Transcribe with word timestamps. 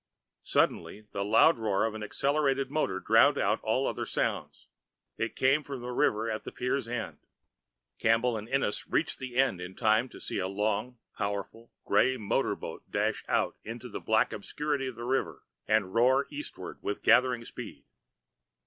Suddenly 0.41 1.01
the 1.11 1.23
loud 1.23 1.59
roar 1.59 1.85
of 1.85 1.93
an 1.93 2.01
accelerated 2.01 2.71
motor 2.71 2.99
drowned 2.99 3.37
out 3.37 3.59
all 3.61 3.85
other 3.87 4.03
sounds. 4.07 4.67
It 5.15 5.35
came 5.35 5.61
from 5.61 5.81
the 5.81 5.91
river 5.91 6.27
at 6.27 6.43
the 6.43 6.51
pier's 6.51 6.87
end. 6.89 7.19
Campbell 7.99 8.35
and 8.35 8.49
Ennis 8.49 8.87
reached 8.87 9.19
the 9.19 9.35
end 9.35 9.61
in 9.61 9.75
time 9.75 10.09
to 10.09 10.19
see 10.19 10.39
a 10.39 10.47
long, 10.47 10.97
powerful, 11.15 11.71
gray 11.85 12.17
motor 12.17 12.55
boat 12.55 12.81
dash 12.89 13.23
out 13.27 13.57
into 13.63 13.87
the 13.89 14.01
black 14.01 14.33
obscurity 14.33 14.87
of 14.87 14.95
the 14.95 15.03
river, 15.05 15.43
and 15.67 15.93
roar 15.93 16.25
eastward 16.31 16.79
with 16.81 17.03
gathering 17.03 17.45
speed. 17.45 17.85